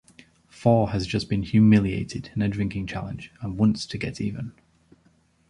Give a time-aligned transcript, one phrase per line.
[0.49, 4.53] Thor has just been humiliated in a drinking challenge and wants to get even.